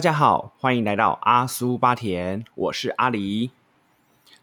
[0.00, 3.50] 大家好，欢迎来到阿苏巴田，我是阿狸。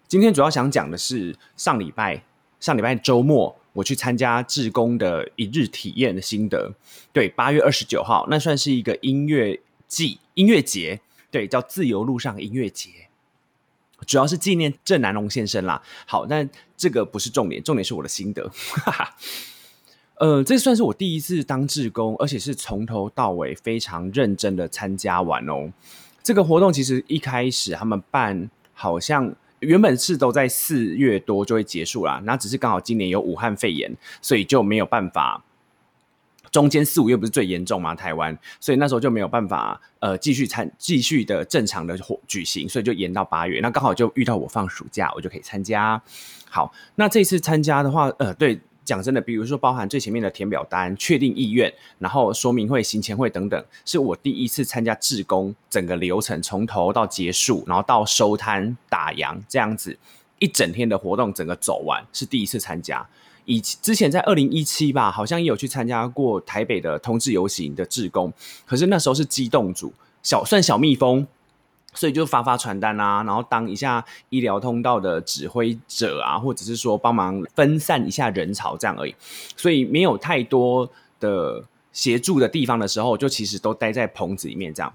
[0.07, 2.21] 今天主要想讲的是上礼拜
[2.59, 6.75] 上礼拜周末我去参加志工的一日体验的心得。
[7.11, 12.91] 对，八月二十九号，那算是一个音乐季音乐节，对，叫自由路上音乐节，
[14.05, 15.81] 主要是纪念郑南龙先生啦。
[16.05, 18.47] 好，但这个不是重点，重点是我的心得。
[18.47, 19.15] 哈哈。
[20.19, 25.71] 呃，这算是我第一次当志工，而且是从头到尾非常认真的参加完哦。
[26.23, 35.43] 这个活动其实一开始他们办，好像原本是都在四月多就会结束啦，那只是刚好今年有武汉肺炎，所以就没有办法。
[36.49, 37.93] 中间四五月不是最严重吗？
[37.93, 43.59] 台湾，所以那时候就没有办法呃继续参继续的正常的活举行，所以就延到八月。
[43.61, 46.01] 那刚好就遇到我放暑假，我就可以参加。
[46.49, 48.59] 好，那这次参加的话，呃，对。
[48.87, 59.97] 讲真的，比如说包含最前面的填表单、确定意愿，然后说明会、行前会等等，是我第一次参加志工整个流程从头到结束，然后到收摊打烊这样子
[60.39, 63.05] 一整天的活动，整个走完是第一次参加。
[63.43, 68.31] 以之前在二零一七吧，好像也有去参加过台北的同志游行的志工，
[68.65, 69.91] 可是那时候是机动组，
[70.23, 71.27] 小算小蜜蜂。
[71.93, 79.15] 所以就发发传单啊，然后当一下医疗通道的指挥者啊，或者是说帮忙分散一下人潮这样而已。
[79.55, 80.87] 所以没有太多
[81.19, 84.93] 的协助的地方的时候，就其实都待在棚子里面这样。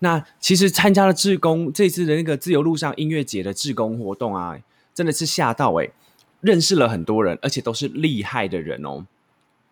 [0.00, 4.56] 那其实参加了志工这次的那个自由路上音乐节的志工活动啊，
[4.94, 5.88] 真的是吓到哎，
[6.40, 9.06] 认识了很多人，而且都是厉害的人哦。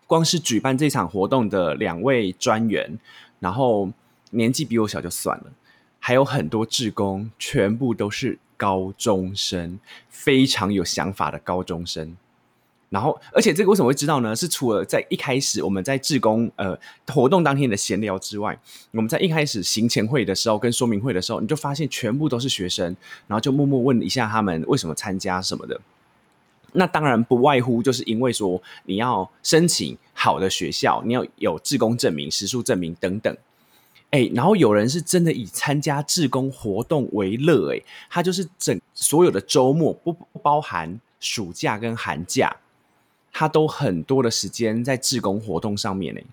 [0.07, 2.97] 光是举办这场活动的两位专员，
[3.39, 3.89] 然后
[4.31, 5.45] 年纪比我小就算了。
[5.99, 12.15] 还有很多志工，全部都是高中生，非常有想法的高中生。
[12.89, 14.33] 然后，而且这个为什么会知道呢？
[14.33, 18.57] 是除了在一开始我们在志工呃活动当天的闲聊之外，
[18.91, 22.95] 我们在一开始行前会的时候跟说明会的时候，你就发现全部都是学生，
[23.27, 25.81] 然后就默默问一下他们为什么参加什么的。
[26.71, 33.35] 那当然不外乎就是因为说你要申请好的学校，你要有志工证明、实数证明等等。
[34.11, 42.55] 哎，然后有人是真的以参加志工活动为乐，哎，他就是整所有的周末不不包含暑假跟寒假，
[43.33, 46.23] 他都很多的时间在志工活动上面，哎，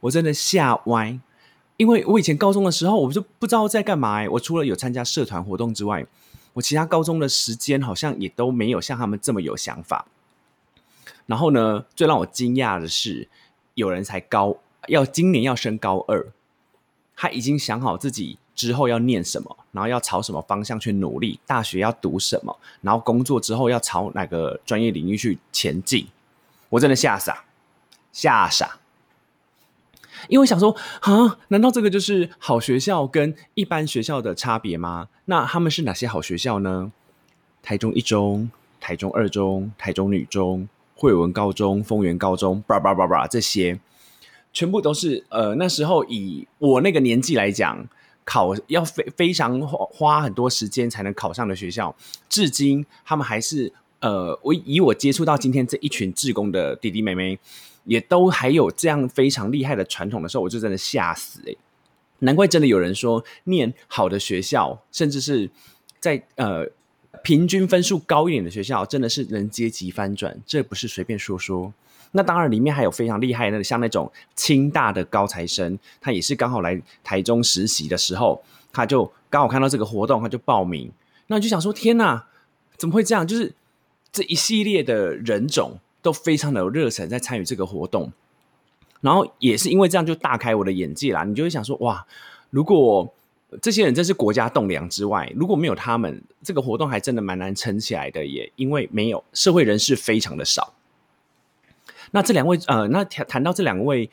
[0.00, 1.18] 我真的吓歪，
[1.78, 6.06] 因为我以前高中的时候，我就不知道在干嘛，哎，我除了有参加社团活动之外，
[6.52, 10.06] 我其他高中的时间好像也都没有像他们这么有想法。
[11.24, 13.28] 然后呢，最让我惊讶的是，
[13.72, 16.30] 有人才高要今年要升高二。
[17.22, 26.04] 他已经想好自己之后要念什么，然后要朝什么方向去努力，大学要读什么，然后工作之后要朝哪个专业领域去前进。
[26.68, 27.44] 我真的吓傻，
[28.12, 28.80] 吓傻，
[30.26, 35.08] 因为想说啊，难道这个就是好学校跟一般学校的差别吗？
[35.26, 36.90] 那他们是哪些好学校呢？
[37.62, 38.50] 台中一中、
[38.80, 43.78] 台中二中、台中女中、惠文高中、丰原高中，叭叭叭叭这些。
[44.52, 47.88] 全部都是呃，那时候以我那个年纪来讲，
[48.24, 51.94] 考要非非常花花很多时间才能考上的学校，
[52.28, 57.38] 至今他们还是呃，我以我接触到今天这一群志工的弟弟妹妹，
[57.84, 61.54] 也都还有这样非常厉害的传统的时候，我就真的吓死哎！
[62.20, 65.50] 难怪真的有人说，念好的学校，甚至是
[65.98, 66.66] 在呃
[67.24, 71.72] 平均分数高一点的学校，真的是能阶级翻转，这不是随便说说。
[72.12, 80.90] 那当然，里面还有非常厉害的，像那种清大的高材生，他也是刚好来台中实习的时候，他就刚好看到这个活动，他就报名。
[81.28, 82.26] 那你就想说，天哪，
[82.76, 83.26] 怎么会这样？
[83.26, 83.54] 就是
[84.12, 88.12] 这一系列的人种都非常的有热忱在参与这个活动，
[89.00, 91.24] 然后也是因为这样就大开我的眼界啦。
[91.24, 92.06] 你就会想说，哇，
[92.50, 93.10] 如果
[93.62, 98.26] 这些人真是国家栋梁之外，如果没有他们，这个活动还真的蛮难撑起来的。
[98.26, 100.74] 也因为没有社会人士非常的少。
[102.12, 104.08] 那这两位呃，那谈谈到这两位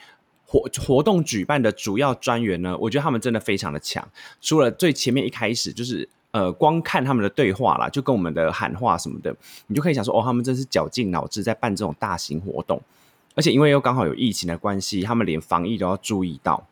[0.46, 4.06] 活活动举办的主要专员呢，我觉得他们真的非常的强。
[4.42, 9.36] 除了最前面一开始就是呃，光看他们的对话啦，就跟我们的喊话什么的，
[9.68, 12.82] 你就可以想说哦，他们真是绞尽脑汁在办这种大型活动。
[13.36, 16.68] 而且因为又刚好有疫情的关系，他们连防疫都要注意到。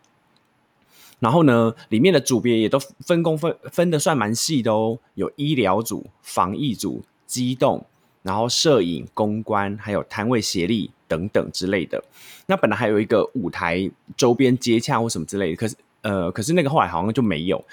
[1.19, 7.85] 然后呢，里面的组别也都分工分分的算蛮细的哦，有医疗组、防疫组、机动。
[8.23, 12.03] 然后摄影、公关，还有摊位协力等等之类的。
[12.45, 17.63] 那本来还有一个舞台周边接洽或什么之类的，可是呃，可是那个后来好像就没有。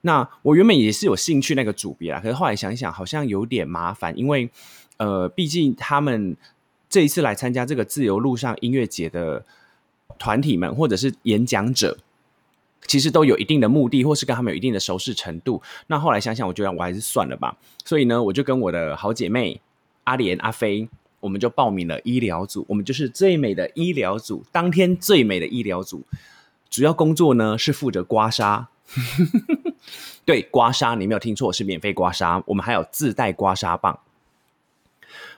[0.00, 4.48] 那我原本也是有兴趣那个组别啊，可是后来想一想，好像有点麻烦，因为
[4.96, 6.36] 呃，毕竟他们
[6.88, 9.44] 这一次来参加这个自由路上音乐节的
[10.18, 11.98] 团体们或者是演讲者，
[12.86, 15.60] 其实都有一定的目的，或是跟他们有一定的熟识程度。
[15.88, 17.56] 那后来想想，我觉得我还是算了吧。
[17.84, 19.60] 所以呢，我就跟我的好姐妹
[20.04, 20.88] 阿莲、阿飞，
[21.20, 22.64] 我们就报名了医疗组。
[22.68, 26.02] 我们就是最美的医疗组，当天最美的医疗组。
[26.70, 28.66] 主要工作呢是负责刮痧，
[30.24, 32.42] 对，刮痧你没有听错，是免费刮痧。
[32.46, 33.98] 我们还有自带刮痧棒。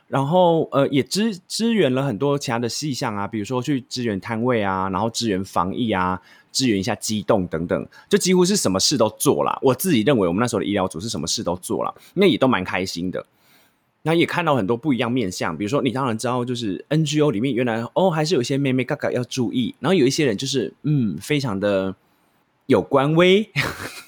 [0.09, 9.57] 然后，呃，也支支援了很多其他的细项啊，比如说去支援摊位啊，然后支援防疫啊，支援一下机动等等，就几乎是什么事都做了。
[9.63, 13.25] 我自己认为，我们那时候的医疗组是什么事都做了，那也都蛮开心的。
[14.03, 21.95] 那也看到很多不一样面相，比如说你当然知道，就是 NGO 里面原来哦，还是有一些妹妹嘎嘎要注意，然后有一些人就是嗯，非常的
[22.67, 23.51] 有官威，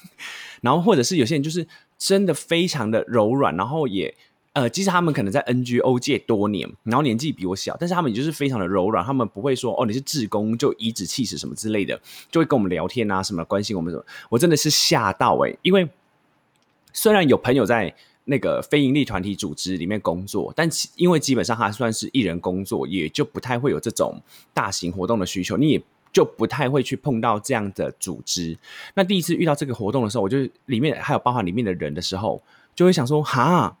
[0.61, 1.67] 然后或者是有些人就是
[1.97, 4.15] 真的非常的柔软，然后也。
[4.55, 11.99] 呃，其实他们可能在 NGO 界多年，然后年纪比我小，但是他们就是非常的柔软，他们不会说哦你是志工就颐指气使什么之类的，
[12.29, 15.89] 就会跟我们聊天啊，什么关心我们什么，我真的是吓到哎，因为
[16.93, 17.95] 虽然有朋友在
[18.25, 24.21] 那个非营利团体组织里面工作，但因为基本上还算是艺人工作，也就不太会有这种
[24.53, 25.81] 大型活动的需求，你也
[26.11, 28.57] 就不太会去碰到这样的组织。
[28.93, 32.41] 那第一次遇到这个活动的时候，我就里面还有包含里面的人的时候，
[32.75, 33.77] 就会想说哈。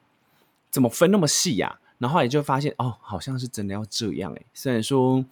[0.71, 1.77] 怎么分那么细呀？
[1.99, 4.41] 然后也就发现哦，好像是真的要这样哎。
[4.55, 5.23] 虽然说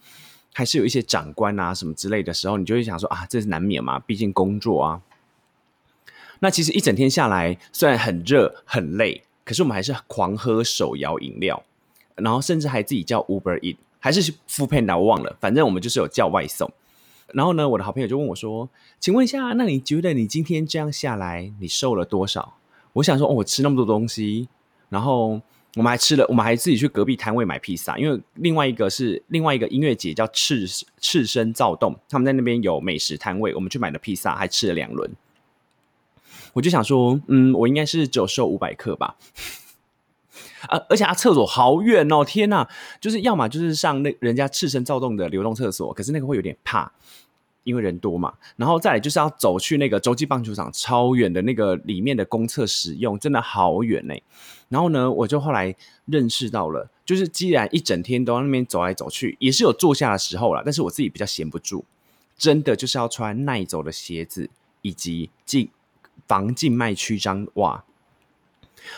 [0.54, 5.02] 还是有一些长官啊什么之类的时候，你就会想说啊，这是难免嘛，毕竟工作啊。
[6.42, 11.62] 那其实一整天下来，虽然很热很累，可是我们还是狂喝手摇饮料，
[12.16, 16.68] 然后甚至还自己叫 Uber Eat，还是 f o o p a n 我忘了，反正我们就是有叫外送。
[17.32, 18.68] 然后呢，我的好朋友就问我说
[18.98, 22.54] ：“请问一下，那你觉得你今天这样下来，你瘦了多少？”
[22.94, 24.48] 我想说：“哦，我吃那么多东西。”
[24.90, 25.40] 然后
[25.76, 30.66] 我们还吃了，我们还自己去隔壁摊位买披萨，因为另外一个是另外一个音乐节叫赤
[30.98, 35.08] 赤身躁动，他们在那边有美食摊位，我们去买了披萨，还吃了两轮。
[36.52, 39.16] 我就想说，嗯，我应该是只有瘦五百克吧。
[40.68, 42.68] 啊，而且啊，厕所好远哦，天哪！
[43.00, 46.92] 就是要么就是上那人家赤身躁动的流动厕所，可是那个会有点怕。
[47.64, 54.14] 因为人多嘛，然后再来就是要走去那个洲际棒球场超远的那个里面的公厕使用，真的好远呢。
[54.68, 55.72] 然后呢，我就后来
[56.06, 61.84] 认识到了，就是既然一整天都在那边走来走去，也是有坐下的时候了，但是我自己比较闲不住，
[62.36, 64.50] 真的就是要穿耐走的鞋子
[64.80, 65.70] 以及进
[66.32, 67.84] 防静脉曲张哇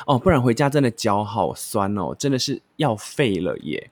[0.06, 3.90] 哦，不然回家真的脚好酸哦，真的是要废了耶。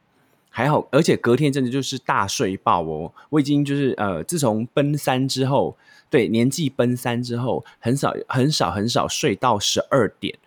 [0.48, 3.12] 还好，而且隔天真的就是大睡爆哦！
[3.30, 5.76] 我已经就是呃，自从奔三之后，
[6.08, 10.38] 对年纪奔三之后，很少很少很少睡到十二点。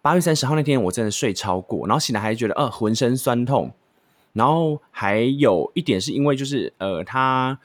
[0.00, 3.72] 八月三十号那天，我真的睡超过，然后醒来还觉得呃浑身酸痛，
[4.34, 7.58] 然后还有一点是因为就是呃他。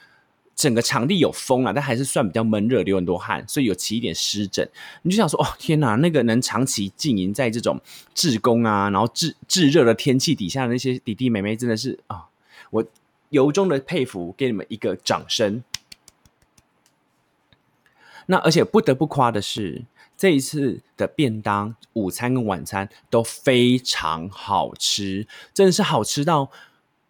[0.55, 4.69] 整个场地有风啊，但还是算比较闷热，流很多汗，所以有起一点湿疹。
[5.01, 7.81] 你就想说，哦天哪，那个能长期经营在这种
[8.13, 12.25] 制工啊，然后炙炙热的天气底下的那些弟弟妹妹，真的是啊，
[12.69, 12.85] 我
[13.29, 15.63] 由衷的佩服，给你们一个掌声。
[18.27, 19.83] 那而且不得不夸的是，
[20.15, 26.51] 这一次的便当、午餐跟晚餐都非常好吃，真的是好吃到。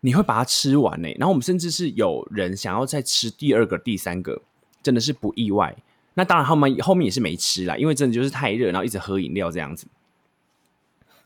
[0.06, 4.42] 你会把它吃完呢，然后我们甚至是有人想要再吃第二个、第三个，
[4.82, 5.74] 真的是不意外。
[6.16, 9.88] 那当然，他们后面也是没吃啦，因为真的就是太热，然后一直喝饮料这样子。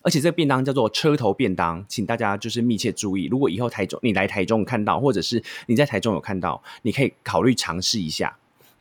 [0.04, 8.38] 而且这个便当叫做车头便当，请大家就是密切注意，如果以后台中你来台中看到，或者是你在台中有看到，你可以考虑尝试一下。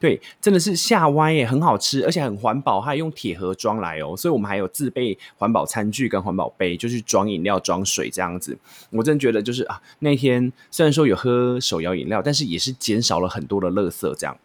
[0.06, 8.56] 对，真的是下歪耶，很好吃，而且很环保，还用铁盒装来哦，所以我们还有自备环保餐具跟环保杯，就去装饮料、装水这样子。
[8.90, 14.38] 我真的觉得就是啊，那天虽然说有喝手摇饮料，但是也是减少了很多的垃圾这样。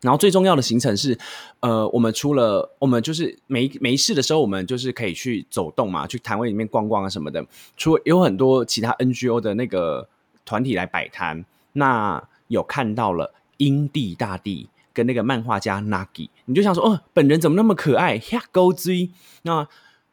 [0.00, 1.16] 然后最重要的行程是，
[1.60, 7.46] 呃，我们除了我们就是没没事的时候，我们就是可以去走动嘛，去摊位里面逛逛啊什么的。
[7.76, 10.08] 除了有很多其他 NGO 的那个
[10.44, 11.44] 团体来摆摊，
[11.74, 13.32] 那有看到了。
[13.62, 18.16] 阴地大帝跟那个漫画家 Nagi，你就想说，哦，本人怎么那么可爱？
[18.16, 19.08] 呀，勾追，
[19.42, 19.68] 那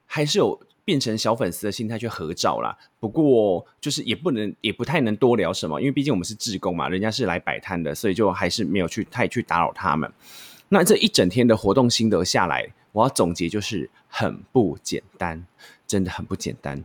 [0.06, 2.77] 还是有变成小粉丝的心态去合照啦。
[3.00, 10.12] 不过，就是也不能，也不太能多聊什么，因为毕竟我们是志工嘛，人家是来摆摊的，所以就还是没有去太去打扰他们。
[10.70, 15.44] 那这一整天的活动心得下来，我要总结就是很不简单，
[15.88, 16.84] 真的很不简单。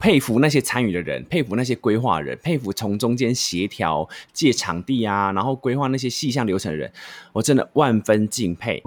[0.00, 6.90] 佩服那些参与的人，佩服那些规划人，佩服从中间协调借场地啊，然后规划那些细项流程的人，
[7.34, 8.82] 我真的万分敬佩。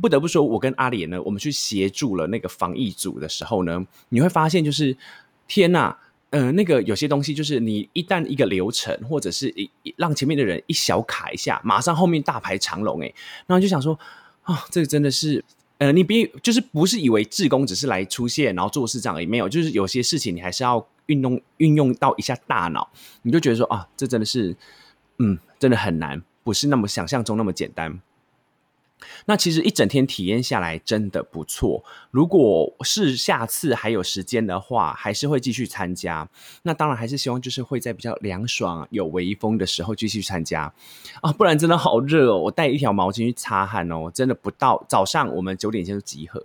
[0.00, 4.96] 不得不说，我跟阿莲呢，我们去协助了那个防疫组的时候呢，你会发现就是
[5.46, 5.94] 天呐，
[6.30, 13.14] 呃，那个有些东西就是你一旦一个流程，或者是一让前面的人一小卡一下，马上后面大排长龙，哎，
[13.46, 13.98] 然后就想说
[14.42, 15.42] 啊，这个真的是，
[15.78, 22.88] 呃，你别就是不是以为志工只是来出现然后做事这样，也没有，就是有些事情你还是要运动运用到一下大脑，
[23.22, 24.56] 你就觉得说啊，这真的是，
[25.18, 28.00] 嗯，真的很难，不是那么想象中那么简单。
[29.26, 31.84] 那其实一整天体验下来真的不错。
[32.10, 36.28] 如果是下次还有时间的话，还是会继续参加。
[36.62, 40.72] 那当然还是希望就是会在比较凉爽、有微风的时候继续参加
[41.20, 42.38] 啊，不然真的好热哦。
[42.38, 46.42] 我带一条毛巾去擦汗哦，真的不到早上我们九点前就集合，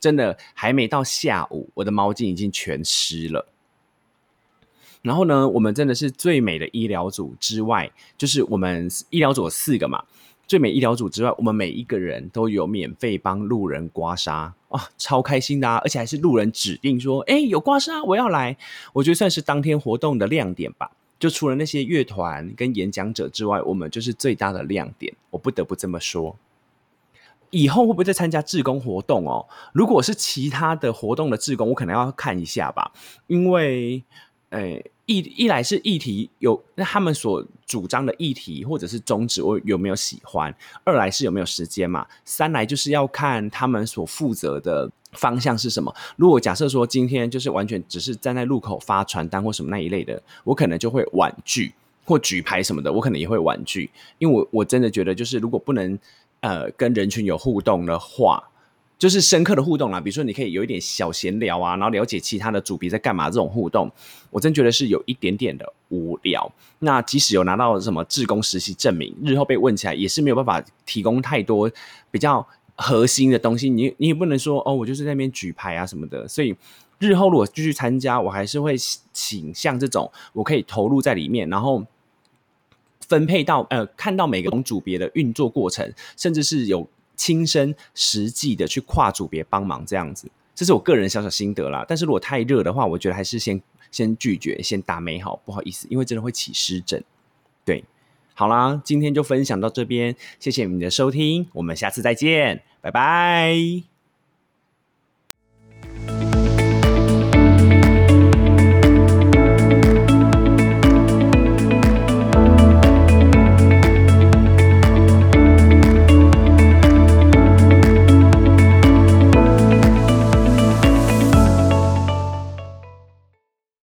[0.00, 3.46] 真的还没到下午，我的毛巾已经全湿了。
[5.02, 10.04] 然后呢，我们真的是最美的医疗组之外，就是我们医疗组四个嘛。
[10.46, 15.76] 最美医疗组之外，我们每一个人都有免费帮路人刮痧啊，超开心的啊！
[15.84, 18.56] 而且还是路人指定说：“哎，有刮痧，我要来。”
[18.92, 20.90] 我觉得算是当天活动的亮点吧。
[21.18, 25.14] 就除了那些乐团跟演讲者之外，我们就是最大的亮点。
[25.30, 26.36] 我不得不这么说。
[27.50, 29.46] 以后会不会再参加志工活动哦？
[29.72, 32.92] 如果是其他的活动的志工，我可能要看一下吧，
[33.26, 34.02] 因为。
[34.52, 34.84] 诶，
[35.18, 40.50] 一一来是议题有那他们所主张的议题或者是宗旨，我有没有喜欢；
[40.84, 45.94] 二来是有没有时间嘛；三来就是要看他们所负责的方向是什么。
[46.16, 51.72] 如果假设说今天就是完全只是站在路口发传单或什么那一类的，我可能就会婉拒
[52.04, 55.98] 或举牌什么的，我可能也会婉拒，因为我我真的觉得就是如果不能
[56.40, 58.42] 呃跟人群有互动的话。
[59.02, 63.90] 就是深刻的互动啦，比如说你可以有一点小闲聊啊，然后了解其他的组别在干嘛，这种互动，
[64.30, 66.48] 我真觉得是有一点点的无聊。
[66.78, 71.68] 那即使有拿到什么志工实习证明，日后被问起来也是没有办法提供太多
[72.12, 73.68] 比较核心的东西。
[73.68, 76.28] 你你也不能说哦，我就是在那边举牌啊什么的。
[76.28, 76.54] 所以
[77.00, 78.76] 日后如果继续参加，我还是会
[79.12, 81.84] 倾向这种我可以投入在里面，然后
[83.08, 86.88] 分配到呃看到每个组别的运作过程，甚至是有。
[87.22, 91.86] 亲身实际的去跨组别帮忙这样子，这是我个人小小心得啦。
[91.88, 93.62] 但是如果太热的话，我觉得还是先
[93.92, 97.04] 先拒绝，先打没好，不好意思，因为真的会起湿疹。
[97.64, 97.84] 对，
[98.34, 103.91] 好啦，今天就分享到这边，谢谢你们的收听，我们下次再见，拜拜。